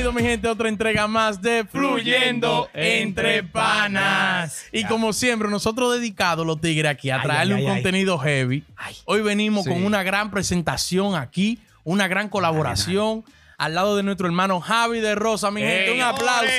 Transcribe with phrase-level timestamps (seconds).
[0.00, 4.66] Bienvenido, mi gente, a otra entrega más de Fluyendo Entre Panas.
[4.70, 8.62] Y como siempre, nosotros dedicados, los tigres, aquí a traerle ay, un ay, contenido heavy.
[9.06, 9.70] Hoy venimos Sí.
[9.70, 13.24] con una gran presentación aquí, una gran colaboración.
[13.56, 16.52] Al lado de nuestro hermano Javi de Rosa, mi gente, un aplauso.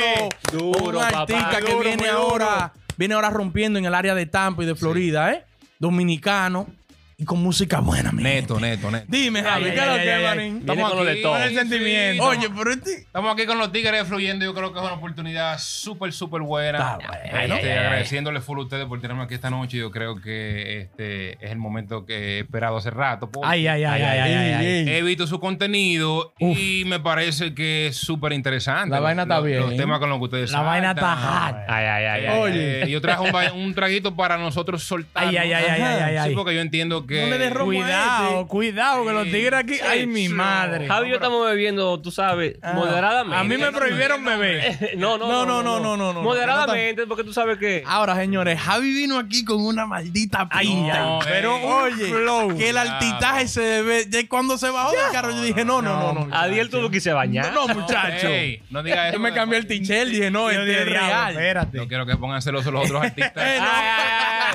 [0.52, 1.20] Duro, un papá.
[1.21, 2.18] artista que Duro, viene duro.
[2.20, 5.46] ahora, viene ahora rompiendo en el área de Tampa y de Florida, ¿eh?
[5.80, 6.68] Dominicano
[7.22, 8.70] y con música buena, mi Neto, gente.
[8.78, 9.06] neto, neto.
[9.10, 10.66] Dime, Javi, Ay, ¿qué es lo que, manín?
[10.66, 11.34] Viene con lo de todo.
[11.34, 12.24] Con el sentimiento.
[12.24, 12.93] Oye, pero este...
[12.93, 14.46] Estamos aquí con los Tigres fluyendo.
[14.46, 16.78] Yo creo que es una oportunidad súper, súper buena.
[16.78, 16.98] Está
[17.32, 17.56] bueno.
[17.56, 19.78] Este, agradeciéndole full a ustedes por tenerme aquí esta noche.
[19.78, 23.29] Yo creo que este es el momento que he esperado hace rato.
[23.29, 24.54] porque Ay, ay, ay, ay, ay, ay,
[24.88, 24.90] ay.
[24.90, 28.92] He visto su contenido y me parece que es súper interesante.
[28.92, 29.60] La vaina está Los- bien.
[29.60, 31.18] Los temas con los que ustedes La vaina saltan.
[31.18, 31.56] está hot.
[31.68, 32.40] Ay, ay, ay, ay.
[32.40, 32.84] Oye.
[32.84, 35.26] Eh, yo traje un, ba- un traguito para nosotros soltar.
[35.28, 36.36] Ay, ay, ay, ay, ay, ay, Sí, ay.
[36.36, 37.22] porque yo entiendo que.
[37.22, 38.48] No le des romo a Cuidado, este.
[38.48, 39.76] cuidado, que los tigres aquí.
[39.86, 40.34] Ay, mi sí.
[40.34, 40.88] madre.
[40.88, 43.36] Javi yo estamos bebiendo, tú sabes, moderadamente.
[43.38, 44.92] A mí me prohibieron beber.
[44.98, 46.22] no, no, No, no, no, no, no, no.
[46.22, 47.84] Moderadamente, porque tú sabes que.
[47.86, 51.20] Ahora, señores, Javi vino aquí con una maldita pinta.
[51.26, 52.56] pero oye, flow.
[52.58, 54.06] que el altitaje se debe.
[54.06, 56.36] de cuando se bajó del carro, yo dije, no, no, no, no.
[56.36, 57.52] Adiel tuvo que se bañar.
[57.54, 58.28] No, muchacho.
[58.70, 59.14] No digas eso.
[59.14, 61.32] Yo me cambié el t-shirt, dije, no, este es real.
[61.32, 61.78] Espérate.
[61.78, 63.34] No quiero que pongan celosos los otros artistas.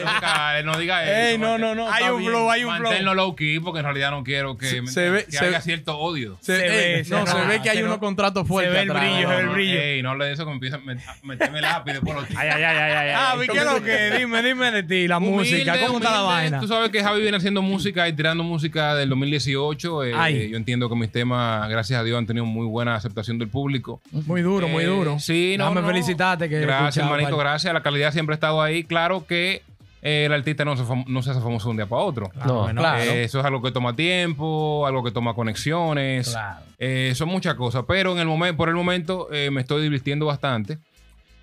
[0.02, 0.62] No.
[0.64, 1.12] Nunca, diga eso.
[1.32, 1.90] Ey, no, no, no.
[1.90, 2.88] Hay un flow, hay un flow.
[2.90, 5.58] Manténlo low key porque en realidad no quiero que, Se- se ve- que se haya
[5.58, 6.36] ve- cierto odio.
[6.40, 8.72] Se, Se ey, ve, se no, se ve que hay se unos no- contratos fuertes.
[8.74, 9.04] ve el atrás.
[9.12, 9.80] brillo, se ve el brillo.
[9.80, 12.24] Ey, no hable de eso que me empiezan a met- a meterme lápiz después los
[12.36, 13.34] Ay, ay, ay, ay, ay, Ah.
[13.50, 14.10] ¿qué es lo que?
[14.18, 15.76] Dime, dime de ti, la música.
[15.86, 16.60] ¿Cómo está la vaina?
[16.60, 20.04] Tú sabes que Javi viene haciendo música y tirando música del 2018.
[20.04, 23.48] eh, yo entiendo que mis temas, gracias a Dios, han tenido muy buena aceptación del
[23.48, 24.00] público.
[24.12, 25.18] Muy duro, muy Eh, duro.
[25.18, 25.72] Sí, no.
[25.84, 26.48] Felicitarte.
[26.48, 27.72] Que Gracias, hermanito, gracias.
[27.74, 28.84] La calidad siempre ha estado ahí.
[28.84, 29.62] Claro que
[30.04, 32.30] el artista no se, no se hace famoso de un día para otro.
[32.46, 33.02] No, bueno, claro.
[33.02, 36.30] Eh, eso es algo que toma tiempo, algo que toma conexiones.
[36.30, 36.64] Claro.
[36.78, 40.26] Eh, son muchas cosas, pero en el momento, por el momento eh, me estoy divirtiendo
[40.26, 40.78] bastante.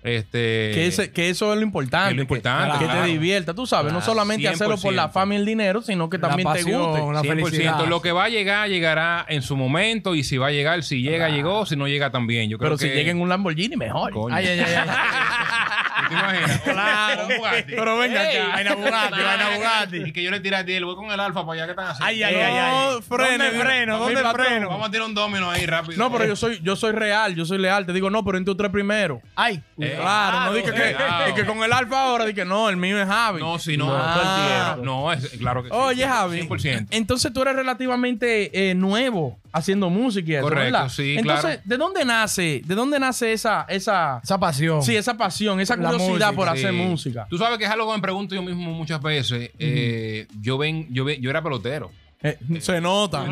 [0.04, 2.10] Este, Que, ese- que eso es lo importante.
[2.10, 3.02] Es lo importante, Que, que claro.
[3.04, 3.92] te divierta, tú sabes.
[3.92, 5.12] No Claro, solamente hacerlo por la 100%.
[5.12, 6.98] fama y el dinero, sino que La también te guste.
[7.12, 7.44] la 100%.
[7.46, 7.86] felicidad.
[7.86, 10.16] Lo que va a llegar, llegará en su momento.
[10.16, 11.66] Y si va a llegar, si llega, llegó.
[11.66, 12.50] Si no llega, también.
[12.50, 14.12] Yo creo Pero si que- llega en un Lamborghini, mejor.
[14.12, 14.34] Coño.
[14.34, 14.88] Ay, ay, ay, ay.
[14.88, 14.90] ¿Tú
[16.08, 16.60] te imaginas?
[16.72, 17.26] Claro.
[17.26, 17.62] Un Bugatti.
[17.74, 18.36] Pero venga Ey.
[18.38, 18.48] acá.
[18.52, 20.12] Vaina Bugatti, vaina Y Bugatti.
[20.12, 21.86] que yo le tire a ti, el voy con el alfa para allá que están
[21.88, 22.06] haciendo.
[22.06, 22.94] Ay, ay, ay, ay.
[22.96, 23.98] No, frene, ¿Dónde freno?
[23.98, 24.46] ¿Dónde patrón.
[24.46, 24.68] freno?
[24.68, 25.98] Vamos a tirar un domino ahí rápido.
[25.98, 27.86] No, pero yo soy, yo soy real, yo soy leal.
[27.86, 29.20] Te digo, no, pero entre tres primero.
[29.36, 29.62] Ay.
[29.78, 30.96] Eh, claro, no dije que,
[31.30, 33.40] y que con el alfa ahora, dije, no, el mío es Javi.
[33.40, 34.76] No, si no, No, ah.
[34.82, 35.74] No, es, claro que sí.
[35.76, 36.42] Oye, Javi.
[36.42, 36.88] 100%.
[36.90, 40.88] Entonces tú eres relativamente eh, nuevo haciendo música y eso, Correcto, ¿verdad?
[40.88, 41.60] sí, Entonces, claro.
[41.64, 44.82] ¿de dónde nace, de dónde nace esa, esa, Esa pasión.
[44.82, 46.76] sí, esa pasión, esa curiosidad música, por hacer Sí.
[46.76, 47.26] música?
[47.28, 49.50] Tú sabes que es algo que me pregunto yo mismo muchas veces.
[49.58, 51.90] Eh, yo ven, yo ven, yo era pelotero.
[52.24, 53.26] Eh, se nota,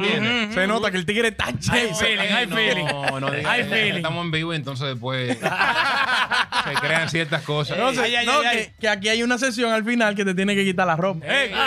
[0.53, 1.95] se nota que el tigre está Hay chévere.
[1.95, 2.85] feeling, hay no, feeling.
[3.21, 3.93] No, Hay feeling.
[3.95, 5.39] Estamos en vivo, entonces después
[6.65, 7.79] se crean ciertas cosas.
[7.79, 8.73] No, sé, Ay, ay, no, ay, que, ay.
[8.81, 11.25] que aquí hay una sesión al final que te tiene que quitar la ropa.
[11.25, 11.53] Ey.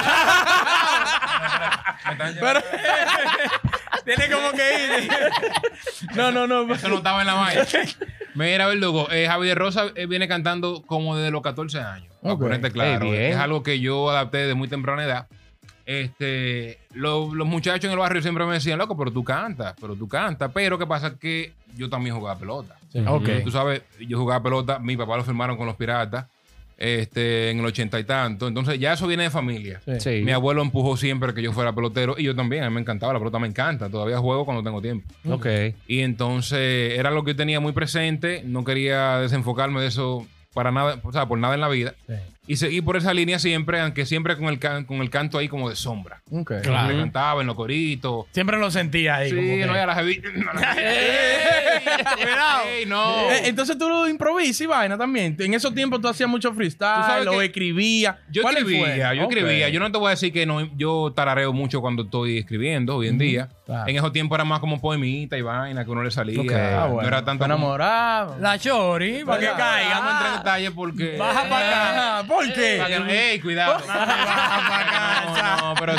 [2.39, 2.61] Pero,
[4.05, 4.73] Tiene como que
[5.03, 5.09] ir.
[6.15, 6.73] no, no, no.
[6.75, 7.65] Eso no estaba en la vaina.
[8.35, 12.13] Mira, Verdugo, eh, Javi de Rosa eh, viene cantando como desde los 14 años.
[12.21, 12.41] Para Ok.
[12.41, 13.13] ponerte claro.
[13.13, 15.27] Es algo que yo adapté de muy temprana edad.
[15.85, 19.95] Este, lo- los muchachos en el barrio siempre me decían, loco, pero tú cantas, pero
[19.95, 20.49] tú cantas.
[20.53, 21.17] Pero ¿qué pasa?
[21.19, 22.77] Que yo también jugaba pelota.
[23.07, 23.29] Ok.
[23.43, 26.25] Tú sabes, yo jugaba pelota, mi papá lo firmaron con los piratas
[26.77, 28.47] este, en el ochenta y tanto.
[28.47, 29.81] Entonces ya eso viene de familia.
[29.85, 29.99] Sí.
[29.99, 30.21] Sí.
[30.23, 33.13] Mi abuelo empujó siempre que yo fuera pelotero y yo también, a mí me encantaba,
[33.13, 35.07] la pelota me encanta, todavía juego cuando tengo tiempo.
[35.29, 35.47] Ok.
[35.87, 40.71] Y entonces era lo que yo tenía muy presente, no quería desenfocarme de eso para
[40.71, 41.95] nada, o sea, por nada en la vida.
[42.07, 42.13] Sí.
[42.45, 45.47] Y seguí por esa línea siempre, aunque siempre con el, can- con el canto ahí
[45.47, 46.21] como de sombra.
[46.29, 46.51] Ok.
[46.61, 46.91] Claro.
[46.91, 48.25] Le cantaba en los coritos.
[48.31, 49.29] Siempre lo sentía ahí.
[49.29, 49.85] Sí, como que- no, ya.
[52.15, 52.63] Cuidado.
[52.67, 53.31] Ey, no.
[53.31, 55.35] Eh, entonces tú lo improvisas y vaina también.
[55.39, 58.15] En esos tiempos tú hacías mucho freestyle, lo escribías.
[58.29, 59.17] Yo ¿Cuál escribía, fue?
[59.17, 59.31] yo Ok.
[59.31, 59.69] escribía.
[59.69, 63.07] Yo no te voy a decir que no, yo tarareo mucho cuando estoy escribiendo hoy
[63.07, 63.49] en día.
[63.65, 63.87] claro.
[63.89, 66.39] En esos tiempos era más como poemita y vaina que uno le salía.
[66.41, 66.51] Ok.
[66.53, 67.01] Ah, bueno.
[67.03, 68.37] No era tanto como- enamorado.
[68.39, 70.29] La chori, para que caiga.
[70.33, 71.15] En detalle porque.
[71.17, 72.27] Baja para acá.
[72.33, 72.77] ¿Por qué?
[72.79, 73.77] Para que no- ¡Ey, cuidado!
[75.33, 75.93] No, no, pero,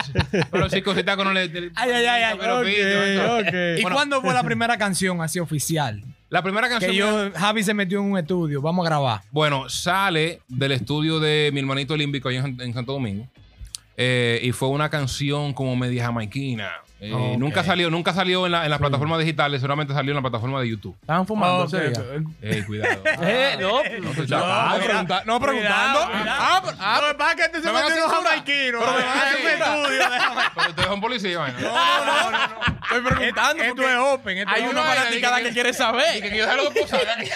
[0.51, 1.49] pero que no le.
[1.49, 2.37] le- Ay, ay, ay, ay.
[2.39, 3.41] pero pito.
[3.79, 6.03] ¿Y Bueno, cuándo fue la primera canción así oficial?
[6.29, 6.91] La primera canción.
[6.91, 8.61] Que yo, Javi se metió en un estudio.
[8.61, 9.21] Vamos a grabar.
[9.31, 13.29] Bueno, sale del estudio de mi hermanito Límbico allá en, en Santo Domingo.
[13.97, 16.71] Eh, y fue una canción como media jamaiquina.
[17.05, 17.39] Eh, Ok.
[17.39, 20.61] Nunca salió, nunca salió en, la- en las plataformas digitales, solamente salió en la plataforma
[20.61, 20.97] de YouTube.
[21.01, 22.01] Estaban fumando Ok, ese día.
[22.01, 22.27] ok.
[22.43, 23.03] Ey, cuidado.
[23.23, 24.81] Eh, no, No, No, chapado.
[24.81, 26.01] pregunta- no preguntando.
[26.07, 26.29] Cuidado.
[26.29, 28.05] Ah, pero- ah, Lo que pasa es que este se ¿Me van a metió en
[28.05, 28.33] un censurar?
[28.33, 28.79] jamaiquino.
[28.81, 30.41] Pero me van a estudio, déjame.
[30.55, 32.47] Pero ustedes son policías, no, no, no, no.
[32.85, 33.63] estoy preguntando.
[33.63, 34.49] Esto es open.
[34.49, 36.23] Hay una fanaticada que quiere Y que saber.
[36.31, 36.81] que yo lo aquí.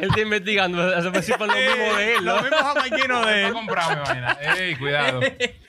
[0.00, 0.78] Él está investigando.
[1.12, 2.32] Ver si fue lo mismo de él, ¿no?
[2.36, 3.52] Los mismos jamaiquinos de él.
[3.52, 4.38] comprarme vaina.
[4.40, 5.20] Ey, cuidado.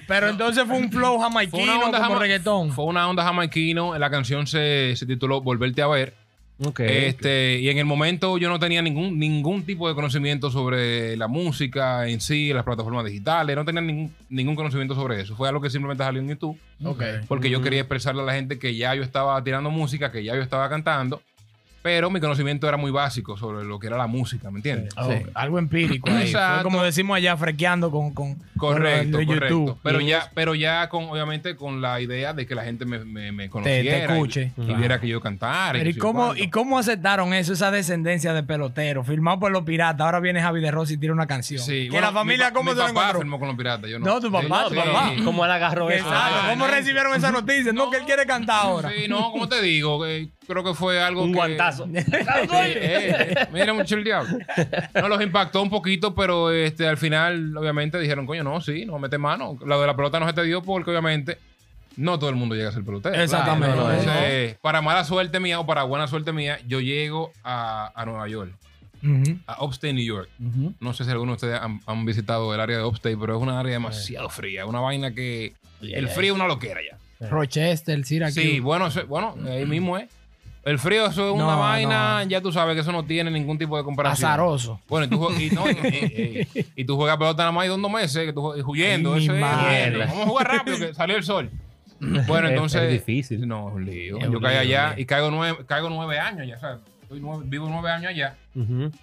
[0.07, 2.71] Pero entonces fue un flow Fue jamaiquino una onda como jama- reggaetón.
[2.71, 3.97] Fue una onda jamaiquino.
[3.97, 6.13] La canción se, se tituló Volverte a ver.
[7.07, 11.27] Este, y en el momento yo no tenía ningún, ningún tipo de conocimiento sobre la
[11.27, 15.35] música en sí, las plataformas digitales, no tenía ningún, ningún conocimiento sobre eso.
[15.35, 16.57] Fue algo que simplemente salió en YouTube,
[17.27, 20.35] porque yo quería expresarle a la gente que ya yo estaba tirando música, que ya
[20.35, 21.21] yo estaba cantando,
[21.83, 24.91] pero mi conocimiento era muy básico sobre lo que era la música, ¿me entiendes?
[24.97, 26.31] Oh, Algo empírico ahí.
[26.31, 29.47] Fue como decimos allá, frequeando con, con, Correcto, con correcto.
[29.49, 29.77] YouTube.
[29.83, 32.99] Pero Y ya, pero ya con, obviamente, con la idea de que la gente me,
[33.05, 33.97] me, me conociera.
[33.97, 34.51] y- escuche.
[34.57, 35.73] Y, viera que yo cantara.
[35.77, 36.33] Pero ¿y cómo.
[36.35, 39.03] ¿y cómo aceptaron eso, esa descendencia de pelotero?
[39.03, 40.05] Firmado por los piratas.
[40.05, 41.61] Ahora viene Javi de Rossi y tira una canción.
[41.61, 43.19] Sí, que bueno, la familia, mi ¿cómo mi se lo papá encontró?
[43.19, 44.05] firmó con los piratas, yo no.
[44.05, 44.87] No, tu papá, Sí, tu sí.
[44.87, 45.11] papá.
[45.25, 46.07] ¿Cómo él agarró eso?
[46.07, 46.35] Exacto.
[46.43, 46.71] Ah, ¿Cómo no.
[46.73, 47.73] recibieron esa noticia?
[47.73, 48.89] No, que él quiere cantar ahora.
[48.95, 51.35] Sí, no, como te digo, eh, creo que fue algo Un que...
[51.35, 51.87] guantazo.
[51.95, 54.37] Eh, eh, mira mucho el diablo.
[54.93, 58.99] No los impactó un poquito, pero este al final, obviamente, dijeron, coño, no, sí, no
[58.99, 59.57] mete mano.
[59.65, 61.37] Lo de la pelota no se te dio porque, obviamente,
[61.97, 63.15] no todo el mundo llega a ser pelotero.
[63.15, 63.75] Exactamente.
[63.75, 68.05] Claro, entonces, para mala suerte mía o para buena suerte mía, yo llego a, a
[68.05, 68.53] Nueva York,
[69.47, 70.29] a Upstate, New York.
[70.79, 73.41] No sé si algunos de ustedes han, han visitado el área de Upstate, pero es
[73.41, 74.65] una área demasiado fría.
[74.65, 75.53] Una vaina que...
[75.81, 76.97] El frío es una loquera ya.
[77.29, 78.41] Rochester, Syracuse.
[78.41, 80.09] Sí, bueno, bueno, ahí mismo es.
[80.65, 83.57] El frío, eso es una No, vaina, ya tú sabes que eso no tiene ningún
[83.57, 84.29] tipo de comparación.
[84.29, 84.79] Azaroso.
[84.87, 87.65] Bueno, y tú, jue- y, no, y- y- y- y tú juegas pelota nada más
[87.65, 89.13] y dos meses, que tú jue- huyendo.
[89.13, 89.89] Ay, mi eso es madre.
[89.89, 90.05] mierda.
[90.05, 91.51] Vamos a jugar rápido, que salió el sol.
[91.99, 92.81] Bueno, Es- entonces.
[92.83, 93.45] es difícil.
[93.47, 94.17] No, es un lío.
[94.19, 96.79] Es Yo un caí lío, allá y caigo nueve, caigo nueve años ya, ¿sabes?
[97.03, 98.35] Estoy nueve- vivo nueve años allá.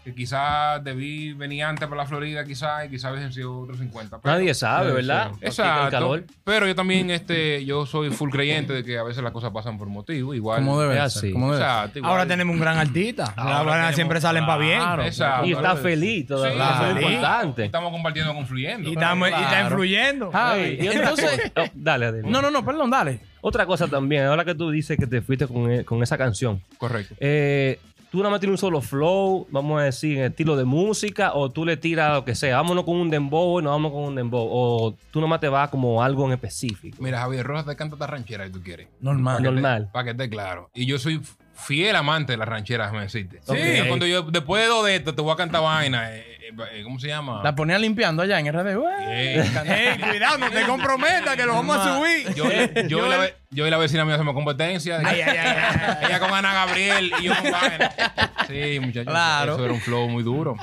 [0.05, 4.19] Que quizás debí venir antes para la Florida, quizás, y quizás hubiesen sido otros 50.
[4.20, 5.32] pero- Nadie sabe, ¿verdad?
[5.41, 5.91] Exacto.
[5.91, 6.25] calor.
[6.44, 9.76] Pero yo también, este, yo soy full creyente de que a veces las cosas pasan
[9.76, 10.35] por motivo.
[10.35, 10.61] Igual.
[10.61, 11.32] Como debe ser.
[11.32, 11.64] Como debe.
[11.64, 12.12] Exacto, igual.
[12.12, 13.35] Ahora tenemos un gran artista.
[13.37, 14.79] Ahora siempre salen para bien.
[14.79, 15.02] Claro.
[15.05, 15.47] Exacto.
[15.47, 16.52] Y está feliz todavía.
[16.52, 17.64] Sí, eso es importante.
[17.64, 18.88] Estamos compartiendo, confluyendo.
[18.88, 20.31] Y, estamos- y está influyendo.
[20.31, 21.52] Javi, y entonces.
[21.56, 22.31] Oh, dale, Adel.
[22.31, 23.20] No, no, no, perdón, dale.
[23.43, 26.62] Otra cosa también, ahora que tú dices que te fuiste con, e- con esa canción,
[26.76, 27.14] Correcto.
[27.19, 31.32] eh, tú nada más tienes un solo flow, vamos a decir, en estilo de música,
[31.34, 34.02] o tú le tiras lo que sea, vámonos con un dembow y nos vamos con
[34.02, 36.96] un dembow, o tú nada más te vas como algo en específico.
[37.00, 38.88] Mira, Javier Rojas te canta esta ranchera si tú quieres.
[39.00, 39.42] Normal.
[39.42, 39.90] Normal.
[39.92, 40.70] Para que esté claro.
[40.74, 41.20] Y yo soy
[41.54, 43.40] fiel amante de las rancheras, me deciste.
[43.42, 43.54] Sí.
[43.78, 46.16] Yo Cuando yo, después de dos de esto, te voy a cantar vaina.
[46.16, 47.41] eh, eh, eh, ¿Cómo se llama?
[47.43, 48.76] La ponía limpiando allá en RD.
[49.08, 52.35] Ey, cuidado, no te comprometas que lo vamos a subir.
[52.35, 52.44] yo,
[52.88, 54.99] yo, y la, ve- yo y la vecina mía hacemos competencia.
[55.05, 56.06] Ay, ay, ay, ay.
[56.06, 58.47] Ella con Ana Gabriel y yo con.
[58.49, 59.12] Sí, muchachos.
[59.12, 59.55] Claro.
[59.55, 60.56] Eso era un flow muy duro.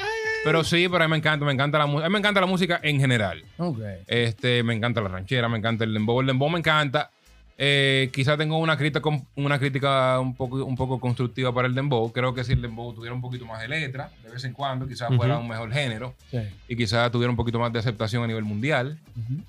[0.43, 2.05] Pero sí, pero a mí me encanta, me encanta la música.
[2.05, 3.43] A mí me encanta la música en general.
[3.57, 3.79] Ok.
[4.07, 6.21] Este, me encanta la ranchera, me encanta el dembow.
[6.21, 7.11] El dembow me encanta.
[7.59, 12.11] Eh, quizá tengo una crítica, una crítica un poco, un poco constructiva para el dembow.
[12.11, 14.87] Creo que si el dembow tuviera un poquito más de letra, de vez en cuando,
[14.87, 16.37] quizás fuera un mejor género Sí.
[16.67, 18.99] y quizás tuviera un poquito más de aceptación a nivel mundial.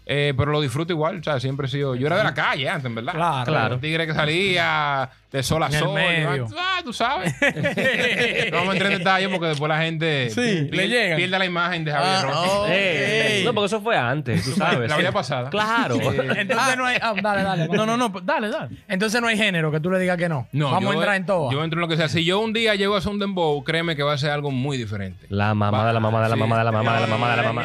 [0.06, 1.94] Eh, pero lo disfruto igual, o sea, siempre he sido.
[1.96, 3.12] Yo era de la calle antes, en verdad.
[3.12, 3.44] Claro.
[3.44, 3.74] Claro.
[3.74, 5.94] Un tigre que salía de sol a En el sol.
[5.94, 6.46] medio.
[6.58, 7.34] Ah, tú sabes.
[7.40, 7.48] no
[8.56, 11.84] vamos a entrar en detalle porque después la gente Sí, pierde, le pierde la imagen
[11.84, 14.88] de Javier Ah, no, porque eso fue antes, tú sabes.
[14.88, 15.50] La vida pasada.
[15.50, 15.96] Claro.
[15.96, 16.98] Entonces no hay.
[17.00, 17.68] ah, dale, dale.
[17.68, 18.76] No, no, no, dale, dale.
[18.88, 20.48] Entonces no hay género que tú le digas que no.
[20.52, 21.50] No, Vamos a entrar en todo.
[21.52, 22.08] Yo entro en lo que sea.
[22.08, 24.50] Si yo un día llego a hacer un dembow, créeme que va a ser algo
[24.50, 25.26] muy diferente.
[25.28, 27.36] La mamá de la mamá de la mamá de la mamá de la mamá de
[27.36, 27.64] la mamá.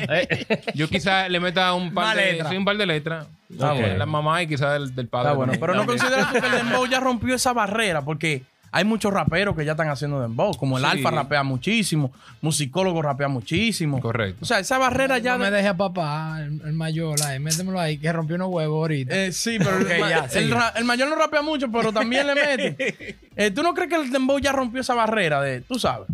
[0.74, 3.28] Yo quizás le meta un par de, un par de letras.
[3.62, 3.98] Ah, bueno.
[3.98, 5.30] La mamá y quizás del, del padre.
[5.30, 5.54] Está bueno.
[5.60, 8.44] Pero no consideras tú que el dembow ya rompió esa barrera porque
[8.76, 10.56] hay muchos raperos que ya están haciendo dembow.
[10.58, 10.90] Como el Sí.
[10.90, 14.00] Alfa rapea muchísimo, musicólogo rapea muchísimo.
[14.00, 14.40] Correcto.
[14.42, 15.34] O sea, esa barrera ya.
[15.34, 18.50] no me de- deje a papá, el, el mayor, ahí, métemelo ahí, que rompió unos
[18.50, 19.16] huevos ahorita.
[19.16, 20.54] Eh, sí, pero el, Ok, ma- ya, el sigue.
[20.56, 23.18] ra- el mayor no rapea mucho, pero también le mete.
[23.36, 26.08] Eh, ¿Tú no crees que el dembow ya rompió esa barrera de, tú sabes?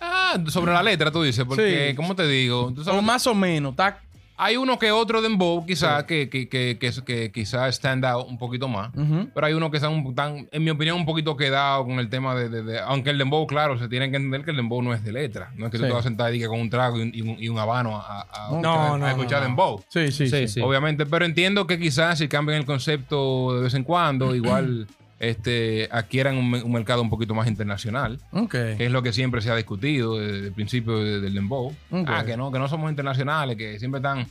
[0.00, 1.96] Ah, sobre la letra tú dices, porque, Sí.
[1.96, 2.72] ¿cómo te digo?
[2.74, 3.98] Tú sabes O más o menos, está.
[4.42, 8.38] Hay uno que otro dembow, quizás, que, que, que, que, que quizás stand out un
[8.38, 8.90] poquito más.
[9.34, 12.08] Pero hay uno que están, un- tan, en mi opinión, un poquito quedado con el
[12.08, 14.80] tema de, de- de- Aunque el dembow, claro, se tiene que entender que el dembow
[14.80, 15.52] no es de letra.
[15.56, 15.88] No es que tú Sí.
[15.88, 17.58] te vas a sentar y que con un trago y un, y un- y un
[17.58, 19.46] habano a, a- No, escuchar, no, a escuchar no, no.
[19.48, 19.84] dembow.
[19.88, 20.10] Sí.
[20.10, 20.60] Sí, sí.
[20.62, 24.86] Obviamente, pero entiendo que quizás si cambian el concepto de vez en cuando, igual
[25.20, 28.50] este, adquieran un, un mercado un poquito más internacional, Ok.
[28.50, 31.72] que es lo que siempre se ha discutido desde el principio de- del dembow.
[32.06, 34.26] Ah, que no, que no somos internacionales, que siempre están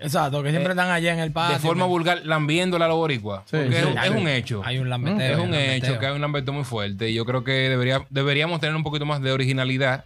[0.00, 1.56] Exacto, que siempre están allá en el patio.
[1.56, 3.40] de forma vulgar lambiéndole a los boricuas.
[3.46, 3.76] Sí, porque sí.
[3.78, 4.62] es, un- Hay es un- un hecho.
[4.64, 5.42] Hay un Es lambeteo.
[5.42, 8.76] un hecho que hay un lambeto muy fuerte y yo creo que debería, deberíamos tener
[8.76, 10.04] un poquito más de originalidad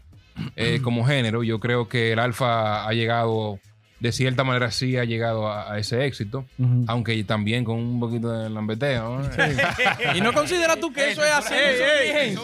[0.56, 1.42] eh, como género.
[1.42, 3.58] Yo creo que el alfa ha llegado
[4.02, 6.44] de cierta manera sí ha llegado a, a ese éxito,
[6.88, 9.20] aunque también con un poquito de lambeteo.
[9.20, 9.28] ¿no?
[10.16, 11.54] Y no consideras tú que eso es así.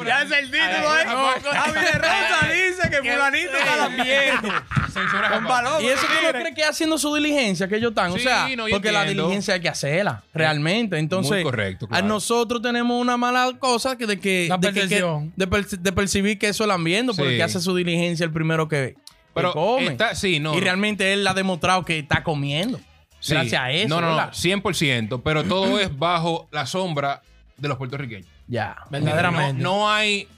[0.07, 1.05] Ya es el título, ¿eh?
[1.43, 4.49] Javi de Rosa dice que fulanito está lambiendo.
[4.93, 5.83] Censura Con balón.
[5.83, 8.13] Y eso tú no crees que haciendo su diligencia que ellos están.
[8.13, 10.97] o sea, porque la diligencia hay que hacerla, realmente.
[10.99, 14.75] Entonces, Muy correcto, a nosotros tenemos una mala cosa que de que, La de, que-
[14.75, 15.33] que- percepción.
[15.37, 18.69] de, perci- de percibir que eso es ambiente, porque que hace su diligencia el primero
[18.69, 19.08] que, que
[19.39, 19.87] Pero come.
[19.87, 20.61] está- sí, no, y no.
[20.63, 22.79] realmente él ha demostrado que está comiendo.
[23.21, 23.35] Sí.
[23.35, 23.89] Gracias a eso.
[23.89, 24.33] No, no, no, ¿verdad?
[24.33, 27.23] 100%, pero todo es bajo la sombra
[27.57, 28.29] de los puertorriqueños.
[28.47, 28.77] Ya.
[28.91, 29.63] Verdaderamente.
[29.63, 30.29] No, no hay.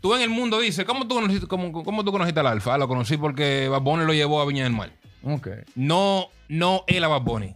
[0.00, 2.74] Tú en el mundo dices, ¿cómo tú conociste, cómo, cómo tú conociste al Alfa?
[2.74, 4.90] Ah, lo conocí porque Bad Bunny lo llevó a Viña del Mar.
[5.22, 5.48] Ok.
[5.76, 7.54] No, no él a Bad Bunny.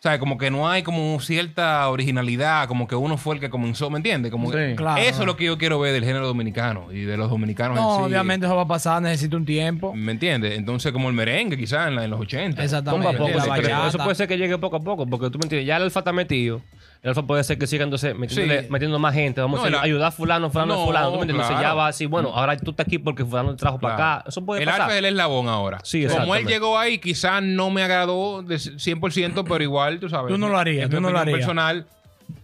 [0.00, 3.50] O sea, como que no hay como cierta originalidad, como que uno fue el que
[3.50, 4.32] comenzó, ¿me entiendes?
[4.32, 4.74] Como que- Sí.
[4.76, 4.98] Claro.
[5.02, 7.96] eso es lo que yo quiero ver del género dominicano y de los dominicanos No,
[7.96, 8.06] en sí.
[8.06, 9.92] obviamente eso va a pasar, necesita un tiempo.
[9.94, 10.56] ¿Me entiendes?
[10.56, 12.64] Entonces, como el merengue, quizás en, la- en los 80.
[12.64, 13.08] Exactamente.
[13.08, 13.46] Poco a poco.
[13.46, 15.66] La pero eso puede ser que llegue poco a poco, porque tú me entiendes.
[15.66, 16.62] Ya el alfa está metido.
[17.02, 18.66] El alfa puede ser que siga entonces metiéndole- Sí.
[18.70, 19.40] metiendo más gente.
[19.40, 21.06] Vamos No, a el decir, a- ayudar a fulano, fulano, No, fulano.
[21.06, 21.46] ¿Tú me entiendes?
[21.46, 21.74] Entonces claro.
[21.74, 24.12] ya va así, bueno, ahora tú estás aquí porque fulano te trajo para Claro.
[24.20, 24.28] acá.
[24.28, 24.82] Eso puede el pasar.
[24.82, 25.78] alfa es el eslabón ahora.
[25.82, 26.52] Sí, Como él exactamente.
[26.52, 30.30] llegó ahí, quizás no me agradó de 100%, pero igual, tú sabes.
[30.30, 31.38] Tú no lo harías, es mi tú no lo opinión harías.
[31.38, 31.86] personal.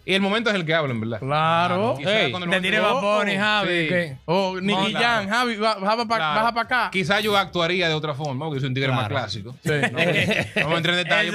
[0.09, 1.19] Y el momento es el que habla, en verdad.
[1.19, 1.97] Claro.
[1.99, 3.69] Ey, Te momento- Bad Bunny, Javi.
[3.83, 3.89] Sí.
[3.89, 6.61] que- Oh, Nicky No, Jam, Javi, ba- baja para Claro.
[6.61, 6.91] acá.
[6.93, 9.57] Quizás yo actuaría de otra forma, porque soy un tigre más clásico.
[9.65, 9.71] Sí.
[9.73, 9.99] No,
[10.63, 11.31] vamos a entrar en detalle.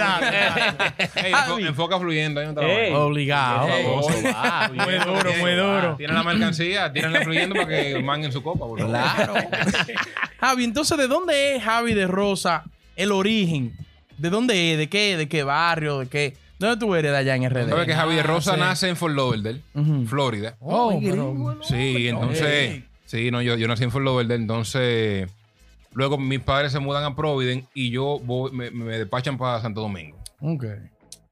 [1.15, 2.39] Ey, enfo- enfoca fluyendo.
[2.39, 2.93] Ahí no Ey.
[2.93, 3.67] Obligado.
[4.73, 5.95] Muy duro, muy duro.
[5.97, 8.59] Tienen la mercancía, tírenla fluyendo para que manguen su copa.
[8.59, 8.85] favor.
[8.85, 9.33] Claro.
[10.39, 12.63] Javi, entonces, ¿de dónde es Javi de Rosa
[12.95, 13.73] el origen?
[14.17, 14.77] ¿De dónde es?
[14.77, 15.17] ¿De qué?
[15.17, 15.99] ¿De qué barrio?
[15.99, 16.37] ¿De qué?
[16.61, 17.69] ¿Dónde tú eres de allá en RD?
[17.69, 20.05] ¿Sabes que Javi de Rosa nace en Fort Lauderdale, Ujú.
[20.05, 20.55] Florida?
[20.59, 22.83] Oh, pero- Sí, entonces.
[23.05, 25.29] Sí, no, yo, yo nací en Fort Lauderdale, entonces.
[25.93, 29.81] Luego mis padres se mudan a Providence y yo voy- me, me despachan para Santo
[29.81, 30.17] Domingo.
[30.39, 30.63] Ok.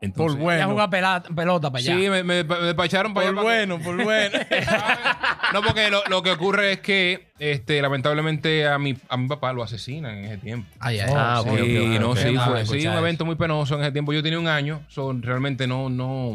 [0.01, 0.59] Entonces, Por bueno.
[0.59, 1.93] Ya juega pela- pelota para allá.
[1.93, 3.43] Sí, me, me- me despacharon para Por allá.
[3.43, 4.37] para que- bueno, por bueno.
[5.53, 9.51] No, porque lo, lo que ocurre es que este, lamentablemente a mi, a mi papá
[9.51, 10.69] lo asesinan en ese tiempo.
[10.79, 13.91] Ay, ay, Ah, ok, Sí, no, sí, fue sí, un evento muy penoso en ese
[13.91, 14.13] tiempo.
[14.13, 16.33] Yo tenía un año, so, realmente no, no,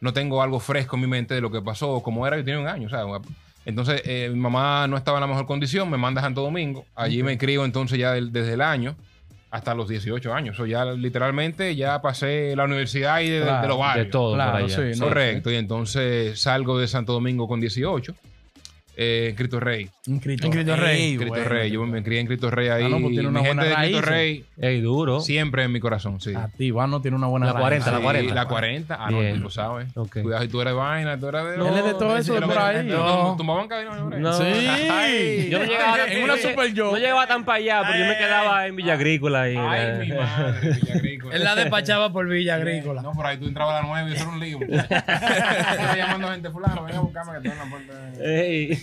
[0.00, 2.60] no tengo algo fresco en mi mente de lo que pasó, como era, yo tenía
[2.60, 3.00] un año, o sea,
[3.64, 6.84] entonces eh, mi mamá no estaba en la mejor condición, me manda a Santo Domingo,
[6.94, 8.94] allí me crío entonces ya del- desde el año
[9.50, 13.62] hasta los 18 años, o ya literalmente ya pasé la universidad y de, de- Claro,
[13.62, 14.10] de los De barrios.
[14.10, 14.92] todo Claro, por allá.
[14.94, 15.06] sí, ¿no?
[15.08, 18.14] Correcto, y entonces salgo de Santo Domingo con 18,
[19.00, 19.88] eh, en Cristo Rey.
[20.08, 21.16] En Cristo, En Cristo Rey.
[21.16, 21.48] Cristo bueno.
[21.48, 22.84] Rey, yo me crié en Cristo Rey ahí.
[22.84, 24.44] Ah, no, pues tiene una mi gente buena de Cristo raíz.
[24.58, 25.20] Rey Ey, duro.
[25.20, 26.34] siempre en mi corazón, sí.
[26.34, 27.62] Activo, ah, no tiene una buena La raíz.
[27.84, 28.34] 40, la Sí, 40.
[28.34, 28.94] La 40.
[28.98, 29.88] Ah, no, tú lo sabes.
[29.96, 30.20] Ok.
[30.22, 31.54] Cuidado si tú eres vaina, tú eres de.
[31.54, 32.84] Él es de todo eso de por ahí.
[32.86, 33.36] No.
[33.36, 34.32] Tumbaban cadena, no, No.
[34.32, 34.42] Sí.
[34.44, 36.90] Ay, yo no llegaba en una super yo.
[36.90, 39.42] No llegaba tan para allá, porque yo me quedaba en Villa Agrícola.
[39.42, 39.98] ahí, Ay, eh.
[40.00, 41.36] mi madre, Villa Agrícola.
[41.36, 43.02] Él la despachaba por Villa Agrícola.
[43.02, 44.58] No, por ahí tú entrabas a las 9 y eso era un lío.
[44.68, 48.12] Estaba llamando a gente fulano, venga a buscarme que estoy en la puerta.
[48.24, 48.78] Ey.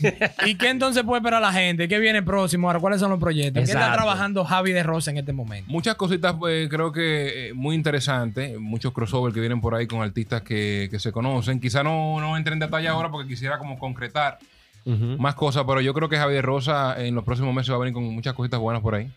[0.46, 1.88] ¿Y qué entonces puede esperar la gente?
[1.88, 2.68] ¿Qué viene próximo?
[2.68, 3.64] Ahora, ¿cuáles son los proyectos?
[3.64, 5.72] ¿Qué está trabajando Javi de Rosa en este momento?
[5.72, 8.60] Muchas cositas, pues, creo que eh, muy interesantes.
[8.60, 11.60] Muchos crossover que vienen por ahí con artistas que, que se conocen.
[11.60, 14.40] Quizá no, no entre en detalle ahora porque quisiera como concretar
[14.86, 17.94] más cosas, pero yo creo que Javier Rosa en los próximos meses va a venir
[17.94, 19.10] con muchas cositas buenas por ahí.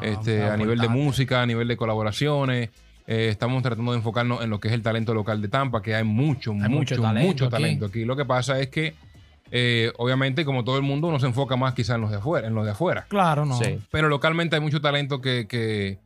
[0.00, 2.70] este, a nivel de música, a nivel de colaboraciones.
[3.06, 5.94] Eh, estamos tratando de enfocarnos en lo que es el talento local de Tampa, que
[5.94, 8.00] hay mucho, Hay mucho, mucho mucho talento talento, aquí.
[8.00, 8.04] aquí.
[8.04, 8.94] Lo que pasa es que,
[9.54, 12.48] eh, obviamente, como todo el mundo, uno se enfoca más quizás en los de afuera,
[12.48, 13.04] en los de afuera.
[13.08, 13.58] Claro, no.
[13.58, 13.78] Sí.
[13.90, 15.98] Pero localmente hay mucho talento que, que,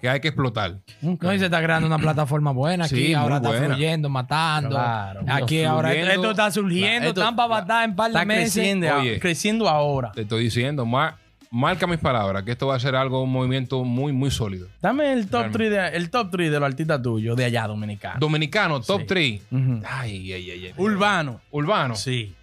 [0.00, 0.76] que hay que explotar.
[1.02, 2.96] No, y se está creando una plataforma buena aquí.
[3.08, 3.66] Sí, ahora está buena.
[3.66, 4.70] fluyendo, matando.
[4.70, 5.20] Claro.
[5.28, 7.08] aquí ahora esto está surgiendo.
[7.08, 8.54] Esto- Tampa va a estar en par de Está meses.
[8.54, 9.18] creciendo, Oye.
[9.20, 10.12] creciendo ahora.
[10.12, 11.16] Te estoy diciendo, mar-
[11.50, 14.68] marca mis palabras, que esto va a ser algo, un movimiento muy, muy sólido.
[14.80, 15.58] Dame el top Realmente.
[15.58, 18.20] 3 de, el top 3 de los artistas tuyos de allá dominicanos.
[18.20, 19.42] Dominicano, top 3.
[19.50, 19.80] Ujú.
[19.86, 20.72] Ay, ay, ay, ay.
[20.76, 21.40] Urbano.
[21.50, 21.94] Urbano.
[21.94, 22.34] Sí.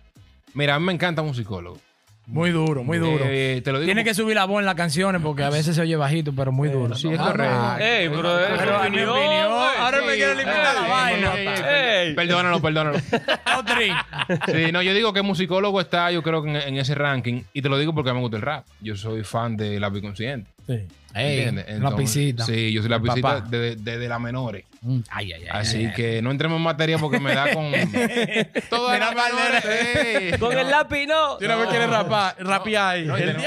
[0.53, 1.77] Mira, a mí me encanta un psicólogo.
[2.25, 3.25] Muy duro, muy duro.
[3.27, 3.88] Eh, te lo digo.
[3.88, 6.53] Tiene que subir la voz en las canciones porque a veces se oye bajito, pero
[6.53, 6.95] muy duro.
[6.95, 7.77] Sí, es Ah, correcto.
[7.83, 10.15] Ey, pero es Pero mi opinión, ahora me Sí.
[10.17, 11.33] quiere limitar la Ey, vaina.
[11.36, 12.15] ey, ey, ey.
[12.15, 12.98] Perdónalo, perdónalo.
[14.48, 17.43] Sí, no, yo digo que musicólogo está, yo creo que en, en ese ranking.
[17.53, 18.65] Y te lo digo porque a mí me gusta el rap.
[18.79, 20.50] Yo soy fan de Lápiz Consciente.
[20.67, 20.88] Sí.
[21.15, 22.43] Ey, la pisita.
[22.46, 23.13] Sí, yo soy la papá.
[23.13, 24.65] pisita desde de, de las menores.
[25.10, 25.48] Ay, ay, ay.
[25.50, 27.72] Así que no entremos en materia porque me da con.
[28.70, 29.63] Todas las menores.
[29.63, 30.38] sí.
[30.39, 31.38] Con el lápiz, no.
[31.39, 33.05] Si una vez quieres rapar, rapear ahí.
[33.05, 33.46] No, el diablo.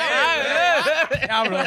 [1.21, 1.59] Diablo.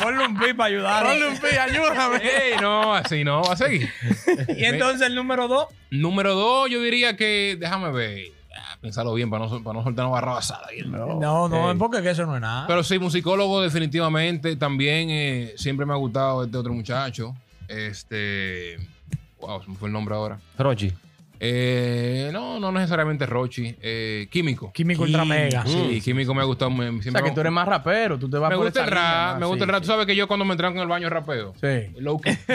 [0.00, 1.04] Ponle un pi para ayudar.
[1.04, 2.16] Ponle un pi, ayúdame.
[2.18, 3.90] Ey, no, así no, va a seguir.
[4.56, 5.66] Y entonces el número dos.
[5.90, 7.56] Número dos, yo diría que.
[7.58, 8.37] Déjame ver.
[8.60, 10.66] Ah, pensarlo bien para no, para no soltar una barra basada.
[10.68, 10.82] ahí.
[10.84, 11.78] No, no, Ey.
[11.78, 12.66] porque que eso no es nada.
[12.66, 14.56] Pero sí, musicólogo definitivamente.
[14.56, 17.34] También eh, siempre me ha gustado este otro muchacho.
[17.68, 18.76] Este...
[19.40, 20.38] Wow, se me fue el nombre ahora.
[20.58, 20.92] Rochi.
[21.40, 23.74] Eh, no, no necesariamente Rochi.
[23.80, 24.72] Eh, químico.
[24.72, 25.64] Químico Ultra Mega.
[25.66, 26.70] Sí, Químico me ha gustado.
[26.70, 28.18] me- O siempre sea, que tú eres más rapero.
[28.18, 29.72] Tú te vas me por gusta el esa línea rap, más, me gusta el sí,
[29.72, 29.80] rap.
[29.82, 31.54] Tú sabes que yo cuando me entran en el baño rapeo.
[31.60, 31.92] Sí.
[32.00, 32.36] Low key.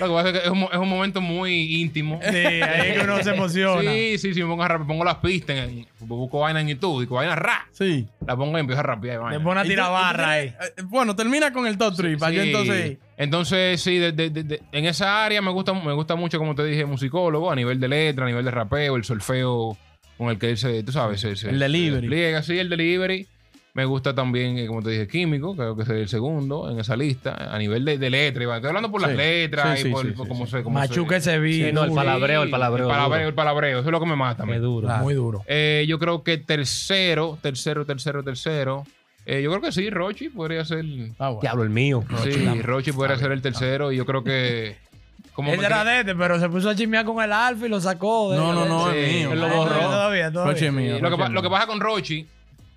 [0.00, 2.20] Lo que pasa es que es un, mo- es un momento muy íntimo.
[2.22, 3.90] Sí, ahí es que uno se emociona.
[3.92, 7.00] Sí, sí, sí, me pongo a rapear, pongo las pistas, en, busco vaina en YouTube,
[7.00, 8.06] digo vaina rap, Sí.
[8.26, 9.16] la pongo y empiezo a rapear.
[9.16, 9.44] Le vaina.
[9.44, 10.48] pone a Y tirar y tú ahí.
[10.48, 12.48] tienes- eh, Bueno, termina con el top 3 para yo Sí.
[12.48, 12.98] entonces.
[13.22, 16.54] Entonces, sí, de- de- de- de- en esa área me gusta, me gusta mucho, como
[16.54, 19.76] te dije, musicólogo, a nivel de letra, a nivel de rapeo, el solfeo
[20.16, 21.90] con el que él se, tú sabes, se, se- El delivery.
[21.96, 23.26] se despliega, sí, el delivery.
[23.74, 26.96] Me gusta también, eh, como te dije, químico, creo que sería el segundo en esa
[26.96, 28.42] lista, a nivel de, de letra.
[28.42, 28.56] Iván.
[28.56, 29.16] Estoy hablando por las Sí.
[29.18, 30.50] letras Sí, y sí, por, sí, por sí, cómo sí.
[30.52, 30.62] se...
[30.62, 31.66] cómo Machuca se- ese beat.
[31.68, 32.86] Sí, no, el palabreo, el palabreo.
[32.86, 33.28] El palabreo, duro.
[33.28, 34.44] el palabreo, eso es lo que me mata.
[34.46, 34.86] Qué duro.
[34.88, 35.04] Claro.
[35.04, 35.42] Muy duro.
[35.46, 38.84] Eh, yo creo que tercero, tercero, tercero, tercero.
[39.26, 40.84] Eh, yo creo que sí, Rochi podría ser.
[41.18, 41.40] Ah, bueno.
[41.42, 42.02] Diablo, el mío.
[42.24, 43.92] Sí, Rochi podría ser el tercero.
[43.92, 44.76] Y yo creo que.
[45.34, 47.80] Como Él era de este, pero se puso a chismear con el alfa y lo
[47.80, 48.32] sacó.
[48.32, 49.32] de- No, no, no, Sí, es mío.
[49.32, 49.80] él lo Ay, borró.
[49.80, 50.52] Todavía, todavía.
[50.52, 50.98] Rochi es mío.
[51.00, 51.50] lo, que, lo que mío.
[51.50, 52.26] pasa con Rochi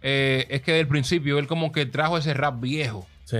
[0.02, 3.08] eh, es que del principio él como que trajo ese rap viejo.
[3.26, 3.38] Sí.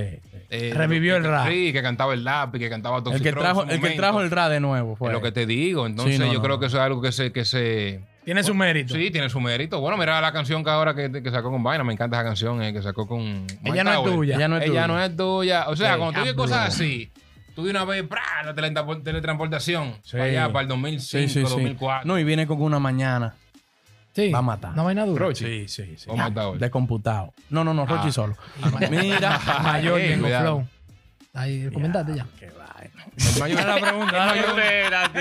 [0.50, 1.48] Eh, Revivió el que- rap.
[1.48, 4.22] Sí, que cantaba el lápiz, que cantaba El Toxic que Rock trajo, el que trajo
[4.22, 5.10] el rap de nuevo fue.
[5.10, 5.86] Es lo que te digo.
[5.86, 8.44] Entonces Sí, no, yo no, creo que eso es algo que se, que se, Tiene
[8.44, 8.94] su mérito.
[8.96, 9.80] Sí, tiene su mérito.
[9.82, 11.84] Bueno, mira la canción que ahora que, que sacó con Vaina.
[11.84, 13.22] Me encanta esa canción eh, que sacó con.
[13.46, 14.14] Mike Ella no es Tower.
[14.14, 14.36] tuya.
[14.36, 14.88] Ella no es Ella tuya.
[14.88, 15.66] no es tuya.
[15.70, 16.42] O sea, Sí, cuando tú oyes diablo.
[16.44, 17.12] cosas así,
[17.56, 18.22] tú de una vez, ¡prá!
[18.46, 19.96] la teletranspor- teletransportación.
[20.04, 20.12] Sí.
[20.14, 21.52] Para allá, para el 2005, Sí, sí, sí.
[21.52, 22.08] 2004.
[22.08, 23.36] No, y viene con una mañana.
[24.14, 24.30] Sí.
[24.32, 24.76] Va a matar.
[24.76, 25.26] No vaina dura.
[25.26, 25.44] Rochi.
[25.46, 26.06] Sí, sí, sí.
[26.10, 26.60] O Mike Tower.
[26.60, 27.34] De computado.
[27.50, 28.12] No, no, no, Rochi Ah.
[28.12, 28.38] solo.
[28.92, 29.40] Mira.
[29.64, 30.44] Mayor, Ey, cuidado.
[30.58, 30.68] Flow.
[31.34, 32.28] Ahí, comentaste ya.
[32.40, 32.63] Qué vaina.
[33.18, 33.66] El mayor.
[33.66, 35.12] La pregunta, la.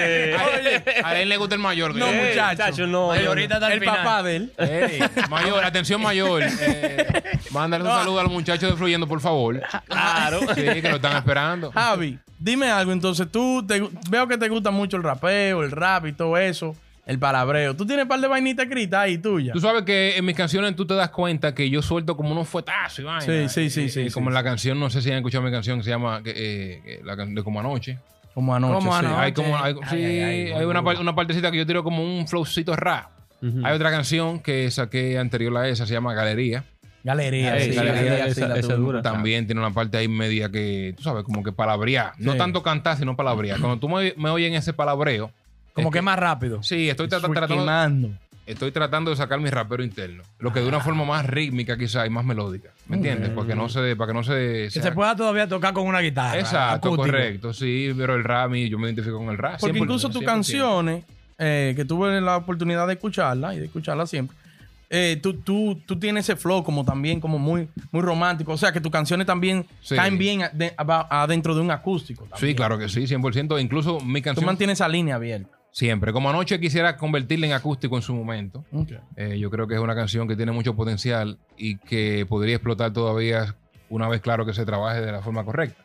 [1.04, 1.94] A él le gusta el mayor.
[1.94, 2.56] No, Eh, muchacho.
[2.58, 3.08] Chacho, no.
[3.08, 3.96] Mayorita hasta el El final.
[3.96, 4.52] papá de él.
[4.58, 6.42] Ey, mayor, atención mayor.
[6.64, 7.06] Eh,
[7.50, 9.60] mándale un saludo a los muchachos de Fluyendo, por favor.
[9.88, 10.40] Claro.
[10.54, 11.70] Sí, que lo están esperando.
[11.72, 12.92] Javi, dime algo.
[12.92, 16.74] Entonces, tú te- veo que te gusta mucho el rapeo, el rap y todo eso,
[17.06, 17.74] el palabreo.
[17.76, 19.52] Tú tienes un par de vainitas escritas ahí tuyas.
[19.52, 22.48] Tú sabes que en mis canciones tú te das cuenta que yo suelto como unos
[22.48, 23.20] fuetazos y vaina.
[23.20, 24.34] Sí, sí, sí, Eh, sí, eh, sí, Como en sí.
[24.34, 27.34] la canción, no sé si han escuchado mi canción que se llama eh, la can-
[27.34, 27.98] de Como Anoche.
[28.34, 28.74] Como anoche.
[28.74, 28.98] Como sí.
[29.04, 29.20] anoche.
[29.20, 31.84] Hay como, hay, Ay, sí, ay, ay, hay una, par- una partecita que yo tiro
[31.84, 33.10] como un flowcito rap.
[33.64, 36.64] Hay otra canción que saqué anterior a esa, se llama Galería.
[37.04, 37.58] Galería.
[37.60, 39.02] Sí, galería, galería, esa- esa dura.
[39.02, 42.12] También tiene una parte ahí media que, tú sabes, como que palabrear.
[42.18, 43.58] No tanto cantar, sino palabrear.
[43.58, 45.32] Cuando tú me, me oyes en ese palabreo,
[45.74, 46.62] Como es que más rápido.
[46.62, 48.10] Sí, estoy, tra- tratando, quemando.
[48.46, 50.22] estoy tratando de sacar mi rapero interno.
[50.38, 52.70] Lo que de una forma más rítmica quizá y más melódica.
[52.88, 53.30] ¿Me entiendes?
[53.30, 53.96] Para que no se...
[53.96, 54.32] Para que no se
[54.64, 56.38] Que sea- se pueda todavía tocar con una guitarra.
[56.38, 56.96] Exacto, acústico.
[57.06, 57.52] correcto.
[57.54, 59.60] Sí, pero el rap, yo me identifico con el rap.
[59.60, 60.24] Porque 100%, incluso tus 100%.
[60.26, 61.04] canciones,
[61.38, 64.36] eh, que tuve la oportunidad de escucharla y de escucharla siempre,
[64.94, 68.52] eh, tú, tú, tú tienes ese flow como también como muy, muy romántico.
[68.52, 69.96] O sea, que tus canciones también Sí.
[69.96, 70.42] caen bien
[71.08, 72.28] adentro de un acústico.
[72.36, 73.58] Sí, claro que sí, 100%.
[73.58, 74.44] Incluso mi Tú canción...
[74.44, 75.48] mantienes esa línea abierta.
[75.72, 76.12] Siempre.
[76.12, 78.64] Como anoche quisiera convertirla en acústico en su momento.
[79.16, 82.92] Eh, yo creo que es una canción que tiene mucho potencial y que podría explotar
[82.92, 83.56] todavía
[83.88, 85.82] una vez, claro, que se trabaje de la forma correcta.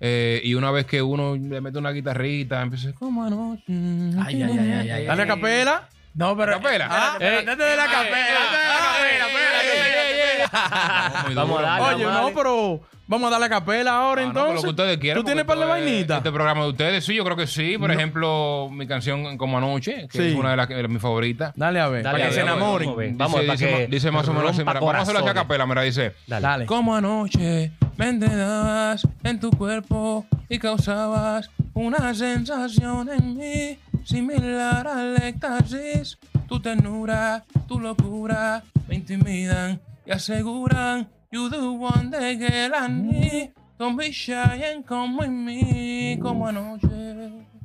[0.00, 3.64] Eh, y una vez que uno le mete una guitarrita, empieza como anoche.
[3.68, 5.06] Ay, ay, ay, ay, ay.
[5.06, 5.88] Dale a capela.
[6.14, 6.52] No, pero.
[6.52, 6.88] Capela.
[6.90, 8.38] Ah, espérate de la capela.
[8.40, 11.94] Ah, espérate de la capela, Vamos a darle.
[11.94, 14.46] Oye, no, pero vamos a darle a capela ahora Ah, no, entonces.
[14.48, 15.22] pero lo que ustedes quieran.
[15.22, 16.18] ¿Tú tienes par de vainitas?
[16.18, 17.76] Este programa de ustedes, sí, yo creo que sí.
[17.78, 20.24] Por ejemplo, mi canción Como Anoche, que Sí.
[20.28, 21.52] es una de las que- de mis favoritas.
[21.56, 22.02] Dale a ver.
[22.02, 22.86] Dale, para a que ver, se a enamoren.
[22.88, 23.06] vamos a ver.
[23.10, 25.34] Dice, Vamos, dice, que dice más o menos vamos a hacerlo hacia corazones.
[25.34, 26.12] capela, mira, dice.
[26.26, 26.42] Dale.
[26.46, 26.66] Dale.
[26.66, 35.16] Como anoche me enredabas en tu cuerpo y causabas una sensación en mí similar al
[35.22, 36.18] éxtasis.
[36.48, 43.52] Tu ternura, tu locura me intimidan y aseguran you the one that girl I need.
[43.78, 44.32] Don't be shy
[44.72, 46.88] and come with me como anoche.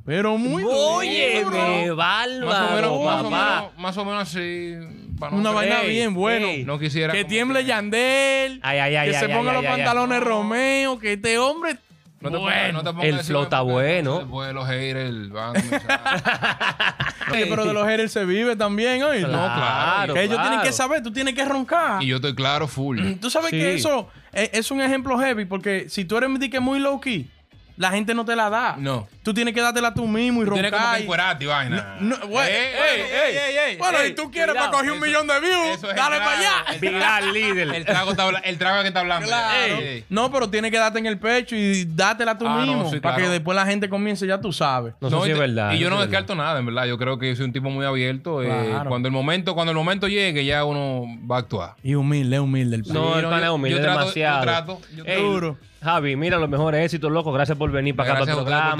[0.04, 3.54] Pero muy Oye, me Más o menos, bárbaro, más o papá.
[3.70, 4.74] menos, más o menos así.
[5.18, 6.48] para no Una vaina bien bueno.
[6.48, 6.64] ey.
[6.64, 7.12] No quisiera.
[7.12, 8.58] Que como tiemble Yandel.
[8.62, 9.76] Ay, ay, ay, que ay, se ay, ponga ay, los ay, ay.
[9.76, 10.98] pantalones Romeo.
[10.98, 11.76] Que este hombre.
[12.20, 12.50] No te, Bueno.
[12.50, 14.18] pongas- no te pongas El a decir flow está porque bueno.
[14.18, 16.94] Después los haters van a comenzar.
[17.32, 19.26] Oye, pero de los haters se vive también, ¿oíste?
[19.30, 20.14] No, claro.
[20.14, 22.02] Que ellos tienen que saber, tú tienes que roncar.
[22.02, 23.00] y yo estoy claro, full.
[23.20, 23.58] Tú sabes Sí.
[23.58, 27.28] que eso es, es un ejemplo heavy porque si tú eres que muy low key,
[27.76, 28.76] la gente no te la da.
[28.78, 29.08] No.
[29.22, 31.96] Tú tienes que dártela tú mismo y Tú tienes como que encuerarte y vaina.
[32.00, 34.98] No, güey, ey, ey, eh, eh, Bueno, ey, y tú quieres cuidado, para coger un
[34.98, 36.52] eso- millón de views, eso es dale para allá.
[36.80, 37.74] Viral líder.
[37.74, 38.12] El trago,
[38.44, 39.26] el trago que está hablando.
[39.28, 39.74] Claro.
[39.78, 40.04] Ey.
[40.08, 42.90] No, pero tienes que darte en el pecho y dátela tú Ah, no, mismo.
[42.90, 43.28] sí, Para claro.
[43.30, 44.94] que después la gente comience, ya tú sabes.
[45.00, 45.72] No, sé si es verdad.
[45.72, 46.86] Y yo no descarto nada, en verdad.
[46.86, 48.42] Yo creo que yo soy un tipo muy abierto.
[48.42, 48.88] eh, Claro.
[48.90, 51.74] cuando el momento, cuando el momento llegue, ya uno va a actuar.
[51.82, 54.38] Y humilde, humilde el No, Sí, el no, pana es humilde, yo trato- demasiado.
[54.38, 55.56] yo trato, yo Ey, Duro.
[55.82, 57.32] Javi, mira, los mejores éxitos, loco.
[57.32, 58.76] Gracias por venir para acá para el programa.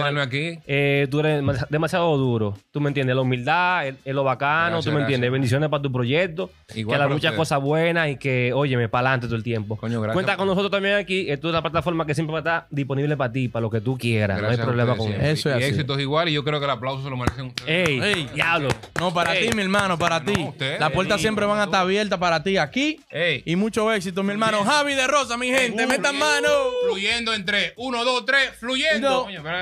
[0.66, 2.57] Eh, tú eres demasi- demasiado duro.
[2.71, 3.14] Tú me entiendes.
[3.16, 4.71] La humildad, es es lo bacano.
[4.77, 5.29] Gracias, tú me entiendes.
[5.29, 5.33] gracias.
[5.33, 6.51] Bendiciones para tu proyecto.
[6.75, 9.77] Igual que haga para muchas cosas buenas y que, óyeme, para adelante todo el tiempo.
[9.77, 10.14] Coño, gracias.
[10.14, 11.31] Cuenta con nosotros también aquí.
[11.31, 13.81] Esto es una plataforma que siempre va a estar disponible para ti, para lo que
[13.81, 14.38] tú quieras.
[14.38, 15.31] Gracias no hay problema con siempre.
[15.31, 15.49] eso.
[15.49, 15.75] Eso es y así.
[15.75, 16.29] éxitos igual.
[16.29, 17.88] Y yo creo que el aplauso se lo merecen ustedes.
[17.88, 18.31] Ey, Ey.
[18.35, 18.68] diablo.
[18.99, 19.49] No, para Ey.
[19.49, 20.49] ti, mi hermano, para No, ti.
[20.79, 23.01] Las puertas siempre van a estar abiertas para ti aquí.
[23.11, 23.42] Ey.
[23.45, 24.64] Y mucho éxito, mi hermano.
[24.64, 25.87] Javi de Rosa, mi gente.
[25.87, 26.49] Metan mano.
[26.87, 27.73] Fluyendo en tres.
[27.77, 28.51] Uno, dos, tres.
[28.59, 29.11] Fluyendo.
[29.11, 29.23] No.
[29.25, 29.59] Coño, pero,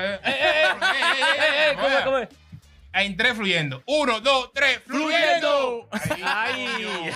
[0.61, 2.29] eh, ¿Cómo, cómo es?
[2.93, 3.81] Entré fluyendo.
[3.85, 5.87] Uno, dos, tres, fluyendo.
[5.89, 6.27] fluyendo.
[6.27, 7.11] Ahí, Ahí.